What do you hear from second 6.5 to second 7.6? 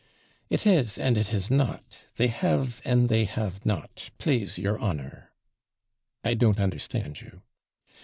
understand you.'